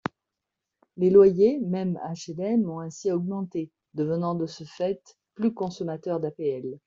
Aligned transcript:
Les 0.97 1.11
loyers, 1.11 1.59
même 1.59 1.99
HLM, 2.11 2.67
ont 2.67 2.79
ainsi 2.79 3.11
augmenté, 3.11 3.69
devenant 3.93 4.33
de 4.33 4.47
ce 4.47 4.63
fait 4.63 5.15
plus 5.35 5.53
consommateurs 5.53 6.19
d’APL. 6.19 6.79